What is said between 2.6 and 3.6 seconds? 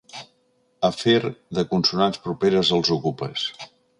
als okupes.